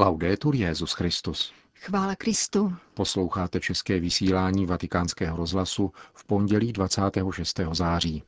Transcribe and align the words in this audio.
Laudetur 0.00 0.54
Jezus 0.54 0.92
Christus. 0.92 1.52
Chvála 1.74 2.14
Kristu. 2.16 2.72
Posloucháte 2.94 3.60
české 3.60 4.00
vysílání 4.00 4.66
Vatikánského 4.66 5.36
rozhlasu 5.36 5.92
v 6.14 6.24
pondělí 6.24 6.72
26. 6.72 7.60
září. 7.72 8.22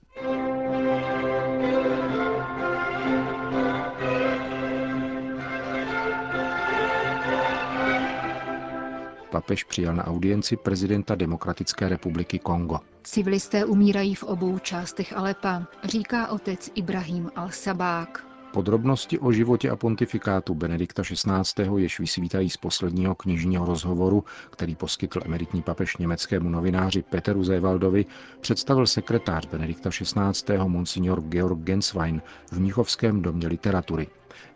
Papež 9.30 9.64
přijal 9.64 9.95
na 9.95 10.07
audienci 10.07 10.57
prezidenta 10.57 11.14
Demokratické 11.14 11.89
republiky 11.89 12.39
Kongo. 12.39 12.79
Civilisté 13.02 13.64
umírají 13.64 14.14
v 14.14 14.23
obou 14.23 14.59
částech 14.59 15.16
Alepa, 15.16 15.62
říká 15.84 16.29
otec 16.29 16.70
Ibrahim 16.75 17.27
al-Sabák. 17.27 18.32
Podrobnosti 18.53 19.19
o 19.19 19.32
životě 19.32 19.71
a 19.71 19.77
pontifikátu 19.77 20.55
Benedikta 20.55 21.02
XVI. 21.02 21.64
jež 21.77 22.01
vysvítají 22.01 22.51
z 22.51 22.56
posledního 22.56 23.15
knižního 23.15 23.66
rozhovoru, 23.66 24.25
který 24.51 24.75
poskytl 24.75 25.20
emeritní 25.25 25.62
papež 25.62 25.97
německému 25.97 26.48
novináři 26.48 27.02
Peteru 27.02 27.45
Zévaldovi, 27.45 28.06
představil 28.41 28.87
sekretář 28.87 29.47
Benedikta 29.47 29.91
XVI. 29.91 30.59
monsignor 30.66 31.20
Georg 31.20 31.59
Genswein 31.59 32.23
v 32.52 32.61
Mnichovském 32.61 33.23
domě 33.23 33.48
literatury. 33.48 34.06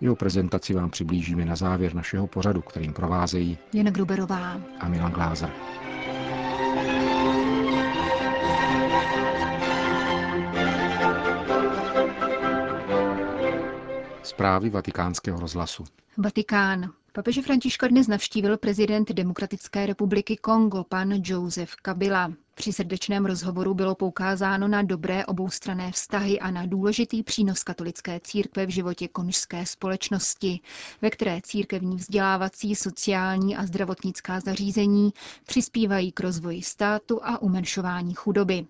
Jeho 0.00 0.16
prezentaci 0.16 0.74
vám 0.74 0.90
přiblížíme 0.90 1.44
na 1.44 1.56
závěr 1.56 1.94
našeho 1.94 2.26
pořadu, 2.26 2.60
kterým 2.62 2.92
provázejí 2.92 3.58
Jana 3.72 3.90
Gruberová 3.90 4.60
a 4.80 4.88
Milan 4.88 5.12
Glázer. 5.12 5.50
Zprávy 14.36 14.70
vatikánského 14.70 15.40
rozhlasu. 15.40 15.84
Vatikán. 16.16 16.92
Papeže 17.12 17.42
Františka 17.42 17.88
dnes 17.88 18.06
navštívil 18.08 18.56
prezident 18.58 19.08
Demokratické 19.12 19.86
republiky 19.86 20.36
Kongo, 20.36 20.84
pan 20.84 21.12
Joseph 21.24 21.74
Kabila. 21.82 22.32
Při 22.54 22.72
srdečném 22.72 23.26
rozhovoru 23.26 23.74
bylo 23.74 23.94
poukázáno 23.94 24.68
na 24.68 24.82
dobré 24.82 25.26
oboustrané 25.26 25.92
vztahy 25.92 26.40
a 26.40 26.50
na 26.50 26.66
důležitý 26.66 27.22
přínos 27.22 27.62
katolické 27.62 28.20
církve 28.20 28.66
v 28.66 28.70
životě 28.70 29.08
konžské 29.08 29.66
společnosti, 29.66 30.60
ve 31.02 31.10
které 31.10 31.40
církevní 31.42 31.96
vzdělávací, 31.96 32.74
sociální 32.74 33.56
a 33.56 33.66
zdravotnická 33.66 34.40
zařízení 34.40 35.12
přispívají 35.46 36.12
k 36.12 36.20
rozvoji 36.20 36.62
státu 36.62 37.20
a 37.24 37.42
umenšování 37.42 38.14
chudoby. 38.14 38.66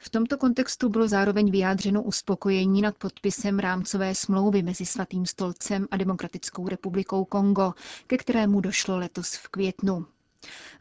V 0.00 0.10
tomto 0.10 0.38
kontextu 0.38 0.88
bylo 0.88 1.08
zároveň 1.08 1.50
vyjádřeno 1.50 2.02
uspokojení 2.02 2.82
nad 2.82 2.96
podpisem 2.96 3.58
rámcové 3.58 4.14
smlouvy 4.14 4.62
mezi 4.62 4.86
Svatým 4.86 5.26
stolcem 5.26 5.86
a 5.90 5.96
Demokratickou 5.96 6.68
republikou 6.68 7.24
Kongo, 7.24 7.74
ke 8.06 8.16
kterému 8.16 8.60
došlo 8.60 8.98
letos 8.98 9.34
v 9.34 9.48
květnu. 9.48 10.06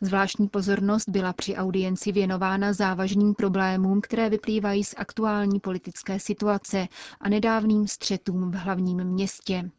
Zvláštní 0.01 0.47
pozornost 0.47 1.09
byla 1.09 1.33
při 1.33 1.55
audienci 1.55 2.11
věnována 2.11 2.73
závažným 2.73 3.33
problémům, 3.33 4.01
které 4.01 4.29
vyplývají 4.29 4.83
z 4.83 4.93
aktuální 4.97 5.59
politické 5.59 6.19
situace 6.19 6.87
a 7.21 7.29
nedávným 7.29 7.87
střetům 7.87 8.51
v 8.51 8.55
hlavním 8.55 9.03
městě. 9.03 9.69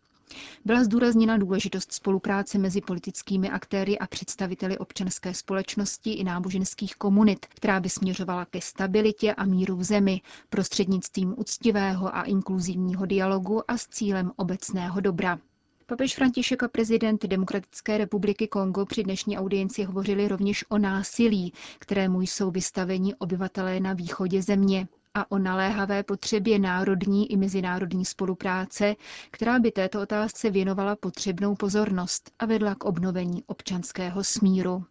Byla 0.64 0.84
zdůrazněna 0.84 1.36
důležitost 1.36 1.92
spolupráce 1.92 2.58
mezi 2.58 2.80
politickými 2.80 3.50
aktéry 3.50 3.98
a 3.98 4.06
představiteli 4.06 4.78
občanské 4.78 5.34
společnosti 5.34 6.12
i 6.12 6.24
náboženských 6.24 6.96
komunit, 6.96 7.46
která 7.46 7.80
by 7.80 7.88
směřovala 7.88 8.44
ke 8.44 8.60
stabilitě 8.60 9.34
a 9.34 9.44
míru 9.44 9.76
v 9.76 9.82
zemi 9.84 10.20
prostřednictvím 10.50 11.34
úctivého 11.36 12.16
a 12.16 12.22
inkluzivního 12.22 13.06
dialogu 13.06 13.70
a 13.70 13.76
s 13.78 13.86
cílem 13.88 14.32
obecného 14.36 15.00
dobra. 15.00 15.38
Papež 15.86 16.14
František 16.14 16.62
a 16.62 16.68
prezident 16.68 17.24
Demokratické 17.26 17.98
republiky 17.98 18.48
Kongo 18.48 18.86
při 18.86 19.02
dnešní 19.04 19.38
audienci 19.38 19.84
hovořili 19.84 20.28
rovněž 20.28 20.64
o 20.68 20.78
násilí, 20.78 21.52
kterému 21.78 22.20
jsou 22.20 22.50
vystaveni 22.50 23.14
obyvatelé 23.14 23.80
na 23.80 23.92
východě 23.92 24.42
země 24.42 24.88
a 25.14 25.30
o 25.30 25.38
naléhavé 25.38 26.02
potřebě 26.02 26.58
národní 26.58 27.32
i 27.32 27.36
mezinárodní 27.36 28.04
spolupráce, 28.04 28.96
která 29.30 29.58
by 29.58 29.70
této 29.72 30.00
otázce 30.02 30.50
věnovala 30.50 30.96
potřebnou 30.96 31.54
pozornost 31.54 32.30
a 32.38 32.46
vedla 32.46 32.74
k 32.74 32.84
obnovení 32.84 33.44
občanského 33.46 34.24
smíru. 34.24 34.84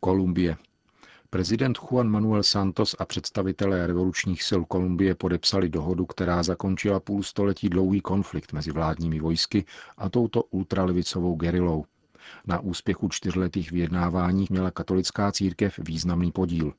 Kolumbie. 0.00 0.56
Prezident 1.30 1.78
Juan 1.78 2.08
Manuel 2.08 2.42
Santos 2.42 2.96
a 2.98 3.04
představitelé 3.04 3.86
revolučních 3.86 4.42
sil 4.48 4.62
Kolumbie 4.64 5.14
podepsali 5.14 5.68
dohodu, 5.68 6.06
která 6.06 6.42
zakončila 6.42 7.00
půl 7.00 7.22
století 7.22 7.68
dlouhý 7.68 8.00
konflikt 8.00 8.52
mezi 8.52 8.70
vládními 8.72 9.20
vojsky 9.20 9.64
a 9.98 10.08
touto 10.08 10.42
ultralevicovou 10.42 11.34
gerilou. 11.36 11.84
Na 12.46 12.60
úspěchu 12.60 13.08
čtyřletých 13.08 13.72
vyjednávání 13.72 14.46
měla 14.50 14.70
katolická 14.70 15.32
církev 15.32 15.78
významný 15.78 16.32
podíl. 16.32 16.72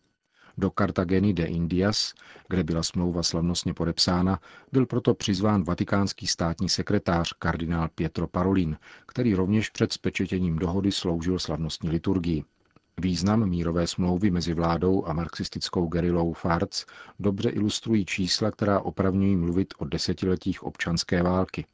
Do 0.58 0.72
Cartageny 0.80 1.34
de 1.34 1.46
Indias, 1.46 2.14
kde 2.50 2.64
byla 2.64 2.84
smlouva 2.84 3.24
slavnostně 3.24 3.74
podepsána, 3.74 4.40
byl 4.72 4.86
proto 4.86 5.14
přizván 5.14 5.64
vatikánský 5.64 6.28
státní 6.28 6.70
sekretář 6.70 7.34
kardinál 7.40 7.90
Pietro 7.96 8.28
Parolin, 8.28 8.78
který 9.06 9.36
rovněž 9.36 9.70
před 9.70 9.94
spečetěním 9.94 10.60
dohody 10.60 10.92
sloužil 10.92 11.40
slavnostní 11.40 11.90
liturgii. 11.90 12.44
Význam 13.02 13.50
mírové 13.50 13.88
smlouvy 13.88 14.32
mezi 14.32 14.54
vládou 14.54 15.06
a 15.06 15.14
marxistickou 15.14 15.88
gerilou 15.88 16.34
FARC 16.34 16.86
dobře 17.20 17.50
ilustrují 17.50 18.06
čísla, 18.06 18.52
která 18.52 18.80
opravňují 18.80 19.36
mluvit 19.36 19.74
o 19.78 19.86
desetiletích 19.86 20.64
občanské 20.64 21.24
války. 21.24 21.66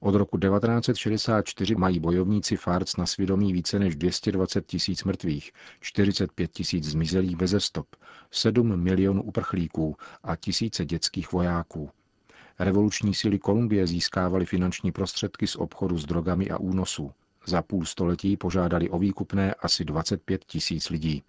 Od 0.00 0.14
roku 0.14 0.38
1964 0.38 1.74
mají 1.74 2.00
bojovníci 2.00 2.56
FARC 2.56 2.96
na 2.96 3.06
svědomí 3.06 3.52
více 3.52 3.78
než 3.78 3.96
220 3.96 4.66
tisíc 4.66 5.04
mrtvých, 5.04 5.52
45 5.80 6.52
tisíc 6.52 6.84
zmizelých 6.84 7.36
beze 7.36 7.60
stop, 7.60 7.86
7 8.30 8.76
milionů 8.76 9.22
uprchlíků 9.22 9.96
a 10.22 10.36
tisíce 10.36 10.84
dětských 10.84 11.32
vojáků. 11.32 11.90
Revoluční 12.58 13.14
síly 13.14 13.38
Kolumbie 13.38 13.86
získávaly 13.86 14.46
finanční 14.46 14.92
prostředky 14.92 15.46
z 15.46 15.56
obchodu 15.56 15.98
s 15.98 16.06
drogami 16.06 16.50
a 16.50 16.58
únosů. 16.58 17.12
Za 17.46 17.62
půl 17.62 17.84
století 17.84 18.36
požádali 18.36 18.90
o 18.90 18.98
výkupné 18.98 19.54
asi 19.54 19.84
25 19.84 20.44
tisíc 20.44 20.90
lidí. 20.90 21.22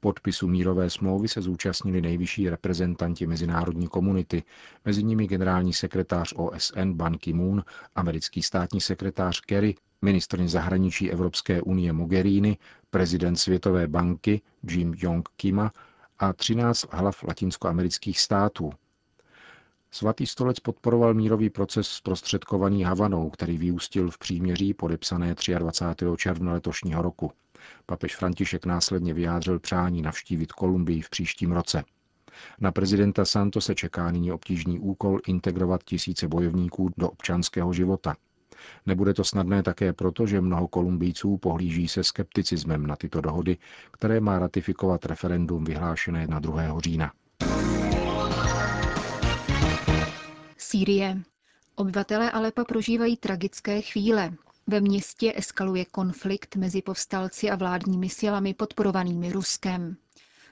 Podpisu 0.00 0.48
mírové 0.48 0.90
smlouvy 0.90 1.28
se 1.28 1.42
zúčastnili 1.42 2.00
nejvyšší 2.00 2.48
reprezentanti 2.48 3.26
mezinárodní 3.26 3.88
komunity, 3.88 4.42
mezi 4.84 5.02
nimi 5.02 5.26
generální 5.26 5.72
sekretář 5.72 6.32
OSN 6.36 6.92
Ban 6.92 7.18
Ki-moon, 7.18 7.64
americký 7.94 8.42
státní 8.42 8.80
sekretář 8.80 9.40
Kerry, 9.40 9.74
ministrně 10.02 10.48
zahraničí 10.48 11.10
Evropské 11.10 11.62
unie 11.62 11.92
Mogherini, 11.92 12.58
prezident 12.90 13.36
Světové 13.36 13.88
banky 13.88 14.42
Jim 14.70 14.94
Jong 14.96 15.28
Kima 15.36 15.72
a 16.18 16.32
13 16.32 16.86
hlav 16.90 17.22
latinskoamerických 17.22 18.20
států. 18.20 18.72
Svatý 19.90 20.26
stolec 20.26 20.60
podporoval 20.60 21.14
mírový 21.14 21.50
proces 21.50 21.88
zprostředkovaný 21.88 22.84
Havanou, 22.84 23.30
který 23.30 23.58
vyústil 23.58 24.10
v 24.10 24.18
příměří 24.18 24.74
podepsané 24.74 25.34
23. 25.58 26.06
června 26.16 26.52
letošního 26.52 27.02
roku. 27.02 27.32
Papež 27.86 28.16
František 28.16 28.66
následně 28.66 29.14
vyjádřil 29.14 29.58
přání 29.58 30.02
navštívit 30.02 30.52
Kolumbii 30.52 31.02
v 31.02 31.10
příštím 31.10 31.52
roce. 31.52 31.84
Na 32.60 32.72
prezidenta 32.72 33.24
Santo 33.24 33.60
se 33.60 33.74
čeká 33.74 34.10
nyní 34.10 34.32
obtížný 34.32 34.78
úkol 34.78 35.20
integrovat 35.26 35.84
tisíce 35.84 36.28
bojovníků 36.28 36.90
do 36.96 37.10
občanského 37.10 37.72
života. 37.72 38.16
Nebude 38.86 39.14
to 39.14 39.24
snadné 39.24 39.62
také 39.62 39.92
proto, 39.92 40.26
že 40.26 40.40
mnoho 40.40 40.68
Kolumbijců 40.68 41.36
pohlíží 41.36 41.88
se 41.88 42.04
skepticismem 42.04 42.86
na 42.86 42.96
tyto 42.96 43.20
dohody, 43.20 43.56
které 43.90 44.20
má 44.20 44.38
ratifikovat 44.38 45.04
referendum 45.06 45.64
vyhlášené 45.64 46.26
na 46.26 46.38
2. 46.38 46.80
října. 46.80 47.12
Sýrie. 50.56 51.22
Obyvatelé 51.76 52.30
Alepa 52.30 52.64
prožívají 52.64 53.16
tragické 53.16 53.80
chvíle. 53.80 54.32
Ve 54.66 54.80
městě 54.80 55.32
eskaluje 55.36 55.84
konflikt 55.84 56.56
mezi 56.56 56.82
povstalci 56.82 57.50
a 57.50 57.56
vládními 57.56 58.08
silami 58.08 58.54
podporovanými 58.54 59.32
Ruskem. 59.32 59.96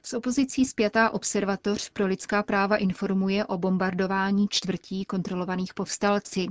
S 0.03 0.13
opozicí 0.15 0.65
zpětá 0.65 1.11
observatoř 1.11 1.91
pro 1.91 2.07
lidská 2.07 2.43
práva 2.43 2.77
informuje 2.77 3.45
o 3.45 3.59
bombardování 3.59 4.47
čtvrtí 4.51 5.05
kontrolovaných 5.05 5.75
povstalci. 5.75 6.47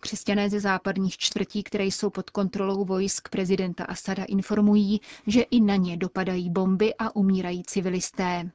Křesťané 0.00 0.50
ze 0.50 0.60
západních 0.60 1.18
čtvrtí, 1.18 1.62
které 1.62 1.84
jsou 1.84 2.10
pod 2.10 2.30
kontrolou 2.30 2.84
vojsk 2.84 3.28
prezidenta 3.28 3.84
Asada, 3.84 4.24
informují, 4.24 5.00
že 5.26 5.42
i 5.42 5.60
na 5.60 5.76
ně 5.76 5.96
dopadají 5.96 6.50
bomby 6.50 6.94
a 6.98 7.16
umírají 7.16 7.62
civilisté. 7.64 8.50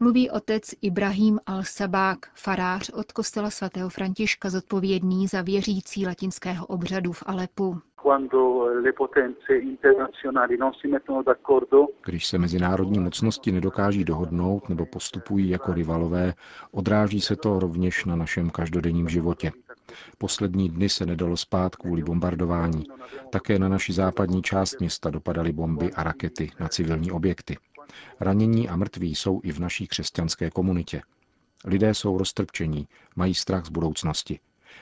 Mluví 0.00 0.30
otec 0.30 0.62
Ibrahim 0.82 1.40
al-Sabák, 1.46 2.16
farář 2.34 2.90
od 2.90 3.12
kostela 3.12 3.50
svatého 3.50 3.88
Františka 3.88 4.50
zodpovědný 4.50 5.26
za 5.26 5.42
věřící 5.42 6.06
latinského 6.06 6.66
obřadu 6.66 7.12
v 7.12 7.22
Alepu. 7.26 7.80
Když 12.04 12.26
se 12.26 12.38
mezinárodní 12.38 12.98
mocnosti 12.98 13.52
nedokáží 13.52 14.04
dohodnout 14.04 14.68
nebo 14.68 14.86
postupují 14.86 15.48
jako 15.48 15.72
rivalové, 15.72 16.34
odráží 16.70 17.20
se 17.20 17.36
to 17.36 17.58
rovněž 17.58 18.04
na 18.04 18.16
našem 18.16 18.50
každodenním 18.50 19.08
životě. 19.08 19.52
Poslední 20.18 20.68
dny 20.68 20.88
se 20.88 21.06
nedalo 21.06 21.36
spát 21.36 21.76
kvůli 21.76 22.02
bombardování. 22.02 22.84
Také 23.30 23.58
na 23.58 23.68
naši 23.68 23.92
západní 23.92 24.42
část 24.42 24.80
města 24.80 25.10
dopadaly 25.10 25.52
bomby 25.52 25.92
a 25.92 26.02
rakety 26.02 26.50
na 26.60 26.68
civilní 26.68 27.12
objekty. 27.12 27.56
Ranění 28.20 28.68
a 28.68 28.76
mrtví 28.76 29.14
jsou 29.14 29.40
i 29.44 29.52
v 29.52 29.58
naší 29.58 29.86
křesťanské 29.86 30.50
komunitě. 30.50 31.02
Lidé 31.64 31.94
jsou 31.94 32.18
roztrpčení, 32.18 32.88
mají 33.16 33.34
strach 33.34 33.66
z 33.66 33.68
budoucnosti. 33.68 34.40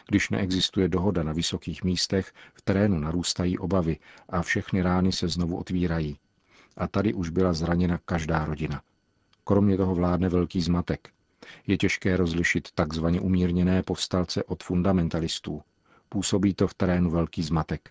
Když 0.08 0.31
neexistuje 0.31 0.88
dohoda 0.88 1.23
na 1.23 1.32
vysokých 1.32 1.85
místech, 1.85 2.32
v 2.55 2.62
terénu 2.62 2.99
narůstají 2.99 3.58
obavy 3.58 3.97
a 4.29 4.43
všechny 4.43 4.82
rány 4.82 5.12
se 5.12 5.29
znovu 5.29 5.56
otvírají. 5.56 6.19
A 6.76 6.88
tady 6.88 7.14
už 7.14 7.31
byla 7.31 7.52
zraněna 7.52 7.99
každá 8.05 8.44
rodina. 8.44 8.82
Kromě 9.44 9.76
toho 9.76 9.94
vládne 9.94 10.29
velký 10.29 10.61
zmatek. 10.61 11.11
Je 11.67 11.79
těžké 11.79 12.17
rozlišit 12.17 12.69
takzvaně 12.75 13.20
umírněné 13.20 13.82
povstalce 13.82 14.44
od 14.44 14.62
fundamentalistů. 14.62 15.62
Působí 16.08 16.55
to 16.55 16.69
v 16.69 16.75
terénu 16.75 17.11
velký 17.11 17.43
zmatek. 17.43 17.91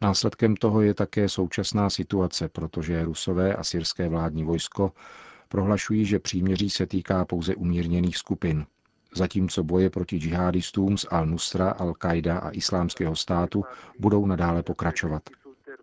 Následkem 0.00 0.56
toho 0.56 0.82
je 0.82 0.94
také 0.94 1.28
současná 1.28 1.90
situace, 1.90 2.48
protože 2.48 3.04
rusové 3.04 3.54
a 3.54 3.64
syrské 3.64 4.08
vládní 4.08 4.44
vojsko 4.44 4.92
prohlašují, 5.48 6.04
že 6.04 6.18
příměří 6.18 6.70
se 6.70 6.86
týká 6.86 7.24
pouze 7.24 7.54
umírněných 7.54 8.16
skupin, 8.16 8.66
zatímco 9.14 9.62
boje 9.62 9.90
proti 9.90 10.18
džihadistům 10.18 10.98
z 10.98 11.04
Al-Nusra, 11.04 11.76
Al-Qaida 11.76 12.38
a 12.42 12.50
islámského 12.50 13.16
státu 13.16 13.64
budou 13.98 14.26
nadále 14.26 14.62
pokračovat. 14.62 15.22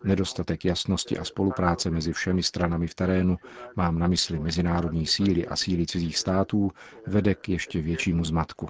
Nedostatek 0.03 0.65
jasnosti 0.65 1.17
a 1.17 1.23
spolupráce 1.23 1.89
mezi 1.89 2.13
všemi 2.13 2.43
stranami 2.43 2.87
v 2.87 2.95
terénu, 2.95 3.37
mám 3.75 3.99
na 3.99 4.07
mysli 4.07 4.39
mezinárodní 4.39 5.05
síly 5.05 5.47
a 5.47 5.55
síly 5.55 5.85
cizích 5.85 6.17
států, 6.17 6.71
vede 7.07 7.35
k 7.35 7.49
ještě 7.49 7.81
většímu 7.81 8.23
zmatku. 8.25 8.69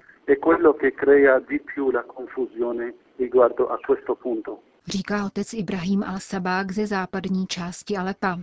Říká 4.87 5.25
otec 5.25 5.53
Ibrahim 5.53 6.01
al-Sabák 6.01 6.71
ze 6.71 6.87
západní 6.87 7.47
části 7.47 7.97
Alepa. 7.97 8.39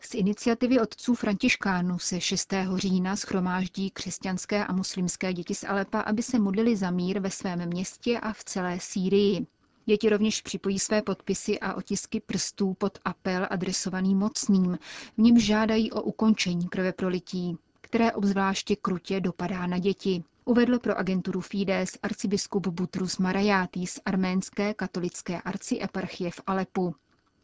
Z 0.00 0.14
iniciativy 0.14 0.80
otců 0.80 1.14
františkánů 1.14 1.98
se 1.98 2.20
6. 2.20 2.54
října 2.76 3.16
schromáždí 3.16 3.90
křesťanské 3.90 4.66
a 4.66 4.72
muslimské 4.72 5.32
děti 5.32 5.54
z 5.54 5.64
Alepa, 5.64 6.00
aby 6.00 6.22
se 6.22 6.38
modlili 6.38 6.76
za 6.76 6.90
mír 6.90 7.20
ve 7.20 7.30
svém 7.30 7.66
městě 7.66 8.20
a 8.20 8.32
v 8.32 8.44
celé 8.44 8.80
Sýrii. 8.80 9.46
Děti 9.86 10.08
rovněž 10.08 10.42
připojí 10.42 10.78
své 10.78 11.02
podpisy 11.02 11.60
a 11.60 11.74
otisky 11.74 12.20
prstů 12.20 12.74
pod 12.74 12.98
apel 13.04 13.46
adresovaný 13.50 14.14
mocným, 14.14 14.78
v 15.16 15.18
něm 15.18 15.38
žádají 15.38 15.92
o 15.92 16.02
ukončení 16.02 16.68
krve 16.68 16.92
prolití, 16.92 17.58
které 17.80 18.12
obzvláště 18.12 18.76
krutě 18.76 19.20
dopadá 19.20 19.66
na 19.66 19.78
děti. 19.78 20.24
Uvedl 20.48 20.78
pro 20.78 20.98
agenturu 20.98 21.40
Fides 21.40 21.98
arcibiskup 22.02 22.66
Butrus 22.66 23.18
Marajátý 23.18 23.86
z 23.86 24.00
arménské 24.04 24.74
katolické 24.74 25.40
arcieparchie 25.42 26.30
v 26.30 26.40
Alepu. 26.46 26.94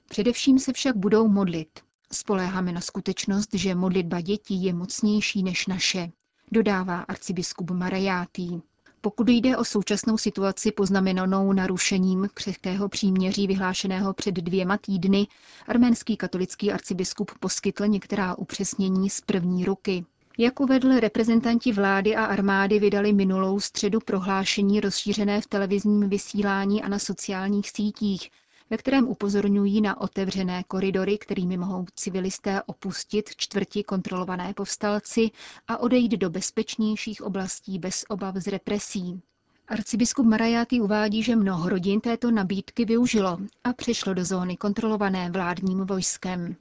Především 0.08 0.58
se 0.58 0.72
však 0.72 0.96
budou 0.96 1.28
modlit. 1.28 1.80
Spoléháme 2.12 2.72
na 2.72 2.80
skutečnost, 2.80 3.54
že 3.54 3.74
modlitba 3.74 4.20
dětí 4.20 4.64
je 4.64 4.72
mocnější 4.74 5.42
než 5.42 5.66
naše, 5.66 6.08
dodává 6.52 7.00
arcibiskup 7.00 7.70
Marajátý. 7.70 8.60
Pokud 9.00 9.28
jde 9.28 9.56
o 9.56 9.64
současnou 9.64 10.18
situaci 10.18 10.72
poznamenanou 10.72 11.52
narušením 11.52 12.28
křehkého 12.34 12.88
příměří 12.88 13.46
vyhlášeného 13.46 14.14
před 14.14 14.34
dvěma 14.34 14.78
týdny, 14.78 15.26
arménský 15.68 16.16
katolický 16.16 16.72
arcibiskup 16.72 17.30
poskytl 17.40 17.86
některá 17.86 18.38
upřesnění 18.38 19.10
z 19.10 19.20
první 19.20 19.64
ruky. 19.64 20.04
Jak 20.38 20.60
uvedl 20.60 21.00
reprezentanti 21.00 21.72
vlády 21.72 22.16
a 22.16 22.24
armády 22.24 22.78
vydali 22.78 23.12
minulou 23.12 23.60
středu 23.60 24.00
prohlášení 24.00 24.80
rozšířené 24.80 25.40
v 25.40 25.46
televizním 25.46 26.08
vysílání 26.08 26.82
a 26.82 26.88
na 26.88 26.98
sociálních 26.98 27.70
sítích, 27.70 28.30
ve 28.70 28.76
kterém 28.76 29.08
upozorňují 29.08 29.80
na 29.80 30.00
otevřené 30.00 30.64
koridory, 30.68 31.18
kterými 31.18 31.56
mohou 31.56 31.86
civilisté 31.94 32.62
opustit 32.62 33.30
čtvrti 33.36 33.84
kontrolované 33.84 34.54
povstalci 34.54 35.30
a 35.68 35.78
odejít 35.78 36.12
do 36.12 36.30
bezpečnějších 36.30 37.22
oblastí 37.22 37.78
bez 37.78 38.04
obav 38.08 38.34
z 38.36 38.46
represí. 38.46 39.20
Arcibiskup 39.68 40.26
Marajáty 40.26 40.80
uvádí, 40.80 41.22
že 41.22 41.36
mnoho 41.36 41.68
rodin 41.68 42.00
této 42.00 42.30
nabídky 42.30 42.84
využilo 42.84 43.38
a 43.64 43.72
přešlo 43.72 44.14
do 44.14 44.24
zóny 44.24 44.56
kontrolované 44.56 45.30
vládním 45.30 45.78
vojskem. 45.86 46.56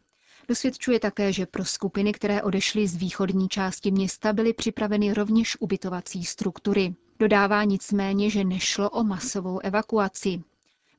Dosvědčuje 0.47 0.99
také, 0.99 1.33
že 1.33 1.45
pro 1.45 1.65
skupiny, 1.65 2.13
které 2.13 2.41
odešly 2.43 2.87
z 2.87 2.95
východní 2.95 3.49
části 3.49 3.91
města, 3.91 4.33
byly 4.33 4.53
připraveny 4.53 5.13
rovněž 5.13 5.57
ubytovací 5.59 6.25
struktury. 6.25 6.95
Dodává 7.19 7.63
nicméně, 7.63 8.29
že 8.29 8.43
nešlo 8.43 8.89
o 8.89 9.03
masovou 9.03 9.59
evakuaci. 9.59 10.43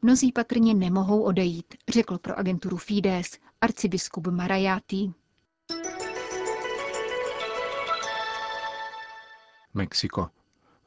Mnozí 0.03 0.33
patrně 0.33 0.75
nemohou 0.75 1.23
odejít, 1.23 1.75
řekl 1.89 2.19
pro 2.19 2.39
agenturu 2.39 2.77
Fides 2.77 3.39
arcibiskup 3.61 4.27
Marajáty. 4.27 5.12
Mexiko. 9.75 10.29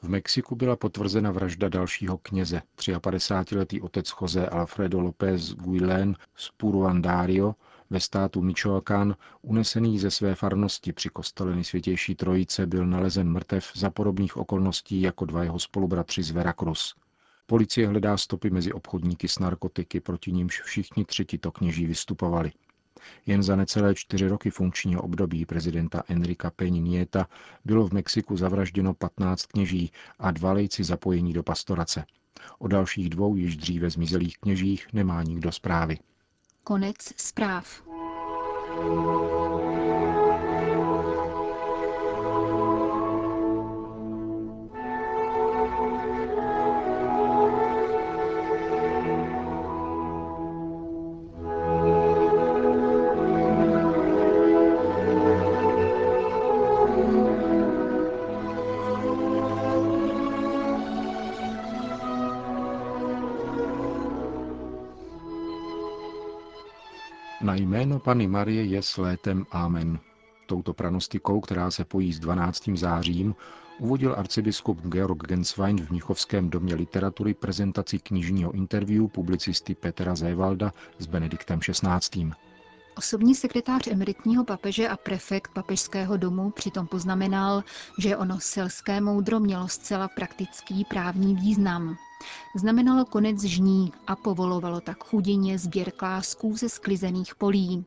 V 0.02 0.10
Mexiku 0.10 0.56
byla 0.56 0.76
potvrzena 0.76 1.32
vražda 1.32 1.70
dalšího 1.70 2.18
kněze, 2.18 2.62
53-letý 2.78 3.82
otec 3.82 4.14
José 4.22 4.50
Alfredo 4.50 5.00
López 5.00 5.54
Guilén 5.54 6.16
z 6.36 6.52
Puruandario 6.58 7.56
ve 7.90 8.00
státu 8.00 8.42
Michoacán, 8.42 9.16
unesený 9.42 10.00
ze 10.00 10.12
své 10.12 10.36
farnosti 10.36 10.94
při 10.94 11.10
kostele 11.10 11.64
Světější 11.64 12.16
trojice, 12.16 12.68
byl 12.68 12.86
nalezen 12.86 13.30
mrtev 13.30 13.72
za 13.76 13.90
podobných 13.90 14.38
okolností 14.38 15.02
jako 15.02 15.26
dva 15.26 15.44
jeho 15.44 15.60
spolubratři 15.60 16.24
z 16.24 16.32
Veracruz. 16.32 16.96
Policie 17.46 17.88
hledá 17.88 18.18
stopy 18.18 18.50
mezi 18.50 18.74
obchodníky 18.74 19.28
s 19.28 19.40
narkotiky, 19.40 20.00
proti 20.00 20.32
nímž 20.32 20.62
všichni 20.62 21.06
tři 21.06 21.26
tito 21.26 21.52
kněží 21.52 21.86
vystupovali. 21.86 22.52
Jen 23.26 23.44
za 23.44 23.56
necelé 23.56 23.96
čtyři 23.96 24.28
roky 24.28 24.50
funkčního 24.50 25.02
období 25.02 25.46
prezidenta 25.46 26.04
Enrika 26.08 26.50
Peñi 26.50 26.82
Nieta 26.82 27.28
bylo 27.66 27.88
v 27.88 27.94
Mexiku 27.94 28.38
zavražděno 28.38 28.94
15 28.94 29.46
kněží 29.46 29.92
a 30.20 30.32
dva 30.32 30.54
lejci 30.54 30.84
zapojení 30.84 31.34
do 31.34 31.44
pastorace. 31.44 32.06
O 32.60 32.68
dalších 32.68 33.10
dvou 33.10 33.36
již 33.36 33.58
dříve 33.58 33.90
zmizelých 33.90 34.38
kněžích 34.38 34.88
nemá 34.94 35.24
nikdo 35.24 35.52
zprávy. 35.52 35.98
Konec 36.66 36.98
zpráv. 37.18 37.66
Na 67.46 67.56
jméno 67.56 68.00
Pany 68.00 68.28
Marie 68.28 68.64
je 68.64 68.82
s 68.82 68.98
létem 68.98 69.46
Amen. 69.52 70.00
Touto 70.46 70.74
pranostikou, 70.74 71.42
která 71.42 71.72
se 71.72 71.86
pojí 71.86 72.14
s 72.14 72.20
12. 72.20 72.70
zářím, 72.74 73.36
uvodil 73.80 74.16
arcibiskup 74.18 74.82
Georg 74.88 75.24
Genswein 75.28 75.86
v 75.86 75.90
Mnichovském 75.90 76.50
domě 76.50 76.76
literatury 76.76 77.34
prezentaci 77.34 78.00
knižního 78.00 78.52
interview 78.52 79.08
publicisty 79.08 79.76
Petra 79.76 80.16
Zévalda 80.16 80.74
s 81.00 81.06
Benediktem 81.08 81.60
XVI. 81.60 82.32
Osobní 82.98 83.36
sekretář 83.36 83.88
emeritního 83.88 84.44
papeže 84.44 84.90
a 84.90 84.98
prefekt 84.98 85.52
papežského 85.54 86.18
domu 86.18 86.52
přitom 86.52 86.88
poznamenal, 86.88 87.64
že 88.00 88.18
ono 88.18 88.40
selské 88.40 89.02
moudro 89.02 89.40
mělo 89.40 89.68
zcela 89.68 90.08
praktický 90.08 90.86
právní 90.86 91.36
význam. 91.36 91.98
Znamenalo 92.56 93.06
konec 93.06 93.44
žní 93.44 93.94
a 94.08 94.16
povolovalo 94.16 94.82
tak 94.82 95.04
chudině 95.04 95.60
sběr 95.60 95.92
klásků 95.92 96.58
ze 96.58 96.70
sklizených 96.70 97.36
polí. 97.36 97.86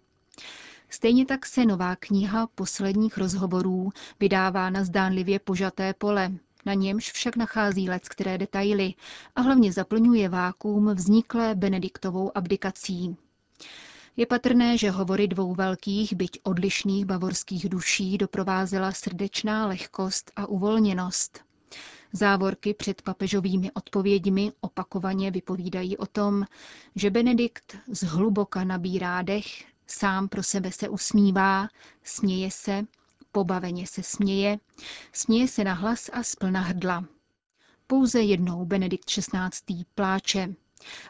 Stejně 0.91 1.27
tak 1.27 1.47
se 1.47 1.65
nová 1.65 1.97
kniha 1.97 2.47
posledních 2.55 3.19
rozhovorů 3.19 3.91
vydává 4.21 4.71
na 4.71 4.85
zdánlivě 4.85 5.39
požaté 5.39 5.95
pole, 5.95 6.33
na 6.67 6.75
němž 6.75 7.13
však 7.13 7.37
nachází 7.37 7.91
lec 7.91 8.09
které 8.09 8.39
detaily 8.39 8.95
a 9.37 9.41
hlavně 9.41 9.73
zaplňuje 9.73 10.29
vákuum 10.29 10.95
vzniklé 10.95 11.55
Benediktovou 11.55 12.33
abdikací. 12.35 13.17
Je 14.19 14.27
patrné, 14.27 14.79
že 14.79 14.91
hovory 14.91 15.29
dvou 15.29 15.55
velkých, 15.55 16.15
byť 16.15 16.41
odlišných 16.43 17.05
bavorských 17.05 17.69
duší 17.69 18.19
doprovázela 18.19 18.93
srdečná 18.93 19.67
lehkost 19.67 20.33
a 20.37 20.47
uvolněnost. 20.47 21.41
Závorky 22.13 22.75
před 22.75 23.03
papežovými 23.03 23.73
odpověďmi 23.73 24.53
opakovaně 24.61 25.31
vypovídají 25.31 25.97
o 25.97 26.07
tom, 26.07 26.45
že 26.95 27.11
Benedikt 27.11 27.77
zhluboka 27.89 28.65
nabírá 28.65 29.23
dech, 29.23 29.65
sám 29.87 30.29
pro 30.29 30.43
sebe 30.43 30.73
se 30.73 30.89
usmívá, 30.89 31.69
směje 32.05 32.51
se, 32.51 32.87
pobaveně 33.33 33.87
se 33.87 34.03
směje, 34.03 34.59
směje 35.13 35.49
se 35.49 35.65
na 35.65 35.73
hlas 35.73 36.11
a 36.13 36.23
splna 36.23 36.61
hrdla. 36.61 37.05
Pouze 37.87 38.21
jednou 38.21 38.65
Benedikt 38.65 39.05
XVI. 39.05 39.85
pláče. 39.95 40.55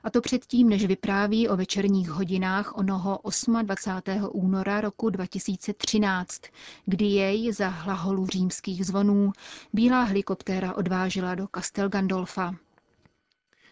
A 0.05 0.11
to 0.11 0.21
předtím, 0.21 0.69
než 0.69 0.87
vypráví 0.87 1.49
o 1.49 1.57
večerních 1.57 2.11
hodinách 2.11 2.79
onoho 2.79 3.21
28. 3.63 4.29
února 4.33 4.81
roku 4.81 5.11
2013, 5.11 6.43
kdy 6.87 7.05
jej 7.05 7.53
za 7.53 7.69
hlaholu 7.69 8.27
římských 8.27 8.87
zvonů 8.87 9.33
bílá 9.73 10.03
helikoptéra 10.03 10.75
odvážela 10.75 11.35
do 11.35 11.47
Castel 11.55 11.89
Gandolfa. 11.89 12.55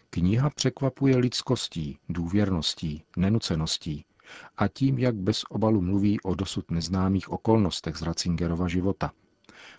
Kniha 0.09 0.49
překvapuje 0.49 1.17
lidskostí, 1.17 1.97
důvěrností, 2.09 3.03
nenuceností 3.17 4.05
a 4.57 4.67
tím, 4.67 4.99
jak 4.99 5.15
bez 5.15 5.43
obalu 5.49 5.81
mluví 5.81 6.21
o 6.21 6.35
dosud 6.35 6.71
neznámých 6.71 7.29
okolnostech 7.31 7.95
z 7.95 8.01
Ratzingerova 8.01 8.67
života. 8.67 9.11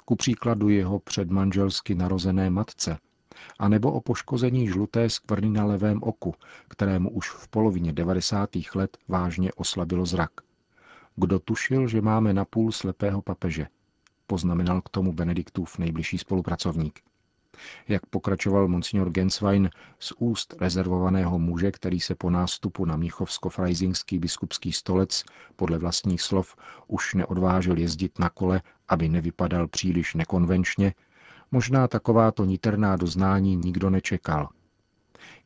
Ku 0.04 0.16
příkladu 0.16 0.68
jeho 0.68 0.98
předmanželsky 0.98 1.94
narozené 1.94 2.50
matce, 2.50 2.98
anebo 3.58 3.92
o 3.92 4.00
poškození 4.00 4.68
žluté 4.68 5.10
skvrny 5.10 5.50
na 5.50 5.64
levém 5.64 6.02
oku, 6.02 6.34
kterému 6.68 7.10
už 7.10 7.30
v 7.30 7.48
polovině 7.48 7.92
90. 7.92 8.50
let 8.74 8.98
vážně 9.08 9.52
oslabilo 9.52 10.06
zrak. 10.06 10.30
Kdo 11.16 11.38
tušil, 11.38 11.88
že 11.88 12.00
máme 12.00 12.34
napůl 12.34 12.72
slepého 12.72 13.22
papeže? 13.22 13.66
Poznamenal 14.26 14.80
k 14.80 14.88
tomu 14.88 15.12
Benediktův 15.12 15.78
nejbližší 15.78 16.18
spolupracovník. 16.18 17.00
Jak 17.88 18.06
pokračoval 18.06 18.68
monsignor 18.68 19.10
Genswein 19.10 19.70
z 19.98 20.12
úst 20.18 20.54
rezervovaného 20.60 21.38
muže, 21.38 21.70
který 21.70 22.00
se 22.00 22.14
po 22.14 22.30
nástupu 22.30 22.84
na 22.84 22.96
Míchovsko-Freisingský 22.96 24.18
biskupský 24.18 24.72
stolec 24.72 25.24
podle 25.56 25.78
vlastních 25.78 26.22
slov 26.22 26.56
už 26.86 27.14
neodvážil 27.14 27.78
jezdit 27.78 28.18
na 28.18 28.30
kole, 28.30 28.62
aby 28.88 29.08
nevypadal 29.08 29.68
příliš 29.68 30.14
nekonvenčně, 30.14 30.94
možná 31.50 31.88
takováto 31.88 32.44
niterná 32.44 32.96
doznání 32.96 33.56
nikdo 33.56 33.90
nečekal. 33.90 34.48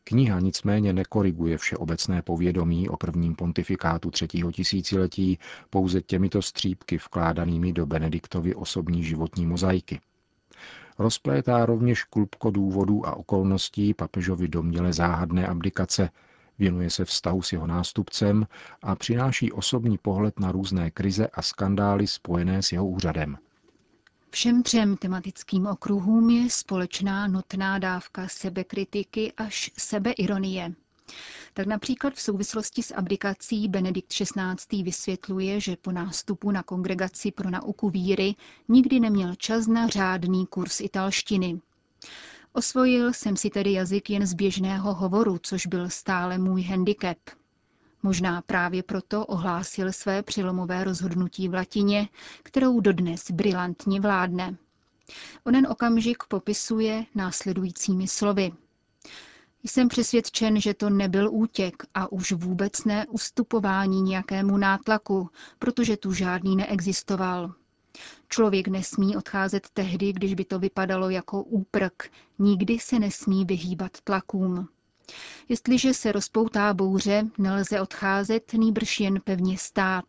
Kniha 0.04 0.40
nicméně 0.40 0.92
nekoriguje 0.92 1.59
všeobecné 1.59 2.23
povědomí 2.23 2.88
o 2.88 2.97
prvním 2.97 3.35
pontifikátu 3.35 4.11
třetího 4.11 4.52
tisíciletí 4.52 5.38
pouze 5.71 6.00
těmito 6.00 6.42
střípky 6.42 6.97
vkládanými 6.97 7.73
do 7.73 7.87
Benediktovy 7.87 8.54
osobní 8.54 9.04
životní 9.04 9.47
mozaiky– 9.47 10.00
rozplétá 10.99 11.66
rovněž 11.66 12.04
klubko 12.04 12.50
důvodů 12.50 13.06
a 13.06 13.16
okolností 13.16 13.94
papežovi 13.94 14.49
doměle 14.49 14.92
záhadné 14.92 15.47
abdikace, 15.47 16.11
věnuje 16.59 16.90
se 16.90 17.04
vztahu 17.04 17.42
s 17.42 17.52
jeho 17.52 17.66
nástupcem 17.66 18.47
a 18.82 18.94
přináší 18.94 19.52
osobní 19.52 19.99
pohled 19.99 20.40
na 20.40 20.52
různé 20.52 20.90
krize 20.90 21.26
a 21.26 21.42
skandály 21.42 22.06
spojené 22.06 22.62
s 22.62 22.73
jeho 22.73 22.87
úřadem. 22.87 23.38
Všem 24.34 24.62
třem 24.62 24.96
tematickým 24.96 25.66
okruhům 25.66 26.30
je 26.30 26.50
společná 26.50 27.26
nutná 27.26 27.78
dávka 27.78 28.28
sebekritiky 28.28 29.32
až 29.36 29.70
sebeironie. 29.78 30.72
Tak 31.54 31.66
například 31.66 32.14
v 32.14 32.20
souvislosti 32.20 32.82
s 32.82 32.94
abdikací 32.94 33.68
Benedikt 33.68 34.08
XVI. 34.08 34.82
vysvětluje, 34.82 35.60
že 35.60 35.76
po 35.76 35.92
nástupu 35.92 36.50
na 36.50 36.62
kongregaci 36.62 37.32
pro 37.32 37.50
nauku 37.50 37.90
víry 37.90 38.34
nikdy 38.68 39.00
neměl 39.00 39.34
čas 39.34 39.66
na 39.66 39.88
řádný 39.88 40.46
kurz 40.46 40.80
italštiny. 40.80 41.60
Osvojil 42.52 43.12
jsem 43.12 43.36
si 43.36 43.50
tedy 43.50 43.72
jazyk 43.72 44.10
jen 44.10 44.26
z 44.26 44.34
běžného 44.34 44.94
hovoru, 44.94 45.38
což 45.42 45.66
byl 45.66 45.90
stále 45.90 46.38
můj 46.38 46.62
handicap. 46.62 47.18
Možná 48.02 48.42
právě 48.42 48.82
proto 48.82 49.26
ohlásil 49.26 49.92
své 49.92 50.23
přilomové 50.23 50.85
rozhodnutí 50.85 51.49
v 51.49 51.54
latině, 51.54 52.09
kterou 52.42 52.80
dodnes 52.80 53.30
brilantně 53.30 54.00
vládne. 54.00 54.56
Onen 55.44 55.66
okamžik 55.71 56.23
popisuje 56.28 57.04
následujícími 57.14 58.09
slovy. 58.09 58.52
Jsem 59.64 59.88
přesvědčen, 59.88 60.61
že 60.61 60.75
to 60.75 60.90
nebyl 60.90 61.28
útěk 61.32 61.87
a 61.94 62.12
už 62.12 62.32
vůbec 62.32 62.85
ne 62.85 63.06
ustupování 63.06 64.02
nějakému 64.02 64.56
nátlaku, 64.56 65.30
protože 65.59 65.97
tu 65.97 66.12
žádný 66.12 66.56
neexistoval. 66.56 67.54
Člověk 68.28 68.68
nesmí 68.68 69.16
odcházet 69.16 69.68
tehdy, 69.73 70.12
když 70.12 70.35
by 70.35 70.44
to 70.44 70.59
vypadalo 70.59 71.11
jako 71.11 71.42
úprk, 71.42 72.11
nikdy 72.38 72.78
se 72.78 72.99
nesmí 72.99 73.44
vyhýbat 73.44 74.00
tlakům. 74.00 74.68
Jestliže 75.49 75.94
se 75.94 76.12
rozpoutá 76.12 76.75
bouře, 76.75 77.23
nelze 77.38 77.80
odcházet, 77.80 78.52
nýbrž 78.52 79.00
jen 79.00 79.21
pevně 79.21 79.59
stát. 79.59 80.04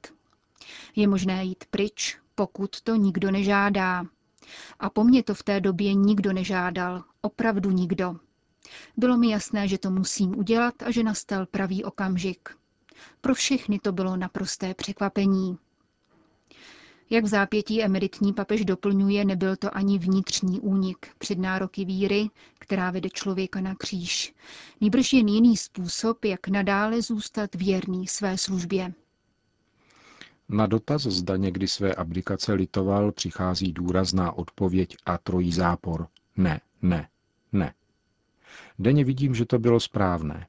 Je 0.96 1.08
možné 1.08 1.44
jít 1.46 1.64
pryč, 1.72 2.18
pokud 2.36 2.82
to 2.82 2.96
nikdo 2.96 3.32
nežádá. 3.32 4.04
A 4.80 4.90
po 4.90 5.04
mně 5.04 5.24
to 5.24 5.34
v 5.34 5.44
té 5.44 5.60
době 5.62 5.94
nikdo 5.94 6.34
nežádal, 6.34 7.04
opravdu 7.22 7.72
nikdo. 7.72 8.16
Bylo 8.98 9.18
mi 9.18 9.30
jasné, 9.30 9.68
že 9.68 9.78
to 9.78 9.92
musím 9.92 10.38
udělat 10.40 10.84
a 10.84 10.92
že 10.92 11.04
nastal 11.04 11.46
pravý 11.46 11.84
okamžik. 11.84 12.50
Pro 13.22 13.34
všechny 13.36 13.80
to 13.80 13.92
bylo 13.92 14.18
naprosté 14.18 14.74
překvapení. 14.74 15.58
Jak 17.14 17.24
v 17.24 17.28
zápětí 17.28 17.84
emeritní 17.84 18.34
papež 18.34 18.66
doplňuje, 18.66 19.26
nebyl 19.26 19.56
to 19.56 19.78
ani 19.78 20.00
vnitřní 20.00 20.60
únik 20.60 21.08
před 21.18 21.38
nároky 21.38 21.86
víry, 21.86 22.30
která 22.60 22.92
vede 22.92 23.10
člověka 23.10 23.62
na 23.62 23.76
kříž. 23.76 24.34
Nýbrž 24.82 25.14
jen 25.14 25.28
jiný 25.28 25.58
způsob, 25.58 26.26
jak 26.26 26.48
nadále 26.48 27.02
zůstat 27.02 27.56
věrný 27.56 28.08
své 28.08 28.38
službě. 28.38 28.94
Na 30.50 30.68
dotaz, 30.68 31.02
zda 31.02 31.38
někdy 31.38 31.68
své 31.68 31.96
abdikace 31.96 32.54
litoval, 32.54 33.12
přichází 33.12 33.74
důrazná 33.74 34.32
odpověď 34.32 34.96
a 35.06 35.18
trojí 35.18 35.52
zápor. 35.52 36.08
Ne, 36.38 36.62
ne, 36.82 37.08
ne. 37.52 37.74
Denně 38.80 39.04
vidím, 39.04 39.36
že 39.36 39.46
to 39.46 39.60
bylo 39.60 39.80
správné. 39.80 40.48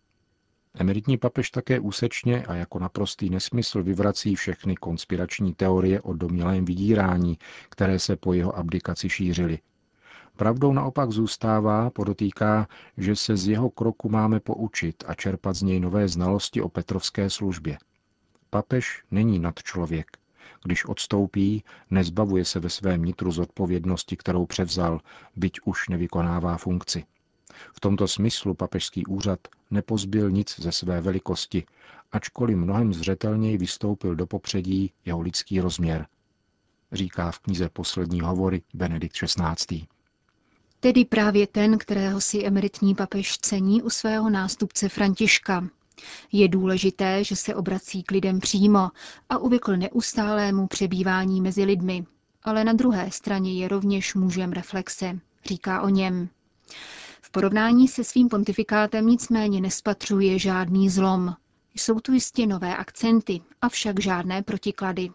Emeritní 0.78 1.18
papež 1.18 1.50
také 1.50 1.80
úsečně 1.80 2.44
a 2.44 2.54
jako 2.54 2.78
naprostý 2.78 3.30
nesmysl 3.30 3.82
vyvrací 3.82 4.34
všechny 4.34 4.76
konspirační 4.76 5.54
teorie 5.54 6.00
o 6.00 6.12
domělém 6.12 6.64
vydírání, 6.64 7.38
které 7.68 7.98
se 7.98 8.16
po 8.16 8.32
jeho 8.32 8.56
abdikaci 8.56 9.08
šířily. 9.08 9.58
Pravdou 10.36 10.72
naopak 10.72 11.10
zůstává, 11.10 11.90
podotýká, 11.90 12.68
že 12.96 13.16
se 13.16 13.36
z 13.36 13.48
jeho 13.48 13.70
kroku 13.70 14.08
máme 14.08 14.40
poučit 14.40 15.04
a 15.06 15.14
čerpat 15.14 15.56
z 15.56 15.62
něj 15.62 15.80
nové 15.80 16.08
znalosti 16.08 16.60
o 16.60 16.68
petrovské 16.68 17.30
službě. 17.30 17.78
Papež 18.50 19.02
není 19.10 19.38
nad 19.38 19.62
člověk. 19.62 20.06
Když 20.64 20.84
odstoupí, 20.84 21.64
nezbavuje 21.90 22.44
se 22.44 22.60
ve 22.60 22.68
svém 22.70 23.04
nitru 23.04 23.32
zodpovědnosti, 23.32 24.16
kterou 24.16 24.46
převzal, 24.46 25.00
byť 25.36 25.60
už 25.64 25.88
nevykonává 25.88 26.56
funkci. 26.56 27.04
V 27.74 27.80
tomto 27.80 28.08
smyslu 28.08 28.54
papežský 28.54 29.06
úřad 29.06 29.40
nepozbil 29.70 30.30
nic 30.30 30.60
ze 30.60 30.72
své 30.72 31.00
velikosti, 31.00 31.64
ačkoliv 32.12 32.56
mnohem 32.56 32.94
zřetelněji 32.94 33.58
vystoupil 33.58 34.14
do 34.14 34.26
popředí 34.26 34.92
jeho 35.04 35.20
lidský 35.20 35.60
rozměr, 35.60 36.06
říká 36.92 37.30
v 37.30 37.38
knize 37.38 37.68
Poslední 37.68 38.20
hovory 38.20 38.62
Benedikt 38.74 39.16
XVI. 39.16 39.86
Tedy 40.80 41.04
právě 41.04 41.46
ten, 41.46 41.78
kterého 41.78 42.20
si 42.20 42.44
emeritní 42.44 42.94
papež 42.94 43.38
cení 43.38 43.82
u 43.82 43.90
svého 43.90 44.30
nástupce 44.30 44.88
Františka. 44.88 45.68
Je 46.32 46.48
důležité, 46.48 47.24
že 47.24 47.36
se 47.36 47.54
obrací 47.54 48.02
k 48.02 48.10
lidem 48.10 48.40
přímo 48.40 48.90
a 49.28 49.38
uvykl 49.38 49.76
neustálému 49.76 50.66
přebývání 50.66 51.40
mezi 51.40 51.64
lidmi, 51.64 52.04
ale 52.42 52.64
na 52.64 52.72
druhé 52.72 53.10
straně 53.10 53.54
je 53.54 53.68
rovněž 53.68 54.14
mužem 54.14 54.52
reflexe, 54.52 55.18
říká 55.44 55.82
o 55.82 55.88
něm. 55.88 56.28
Porovnání 57.34 57.88
se 57.88 58.04
svým 58.04 58.28
pontifikátem 58.28 59.06
nicméně 59.06 59.60
nespatřuje 59.60 60.38
žádný 60.38 60.90
zlom. 60.90 61.34
Jsou 61.74 62.00
tu 62.00 62.12
jistě 62.12 62.46
nové 62.46 62.76
akcenty, 62.76 63.40
avšak 63.62 64.00
žádné 64.00 64.42
protiklady. 64.42 65.10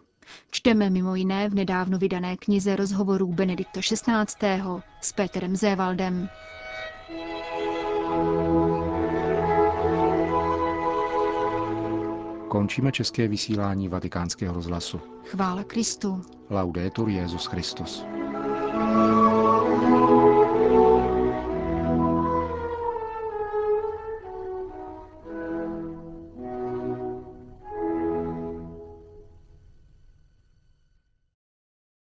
Čteme 0.50 0.90
mimo 0.90 1.14
jiné 1.14 1.48
v 1.48 1.54
nedávno 1.54 1.98
vydané 1.98 2.36
knize 2.36 2.76
rozhovorů 2.76 3.32
Benedikta 3.32 3.80
XVI. 3.80 4.62
s 5.00 5.12
Petrem 5.12 5.56
Zévaldem. 5.56 6.28
Končíme 12.48 12.92
české 12.92 13.28
vysílání 13.28 13.88
vatikánského 13.88 14.54
rozhlasu. 14.54 15.00
Chvála 15.24 15.64
Kristu. 15.64 16.22
Laudetur 16.50 17.08
Jezus 17.08 17.46
Christus. 17.46 18.04
thank 18.72 19.34
you 19.34 19.39